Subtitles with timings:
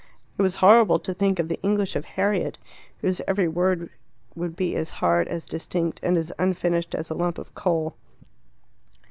[0.35, 2.57] It was horrible to think of the English of Harriet,
[3.01, 3.91] whose every word
[4.35, 7.93] would be as hard, as distinct, and as unfinished as a lump of coal.